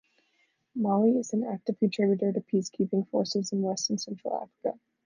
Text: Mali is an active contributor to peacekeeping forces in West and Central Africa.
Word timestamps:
Mali 0.73 1.11
is 1.15 1.31
an 1.33 1.43
active 1.43 1.77
contributor 1.77 2.31
to 2.33 2.39
peacekeeping 2.41 3.07
forces 3.09 3.51
in 3.51 3.61
West 3.61 3.91
and 3.91 4.01
Central 4.01 4.33
Africa. 4.33 4.79